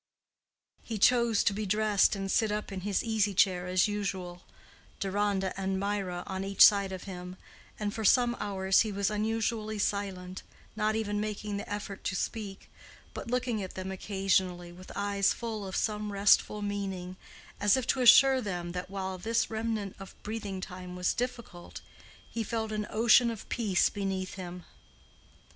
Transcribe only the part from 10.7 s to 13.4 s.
not even making the effort to speak, but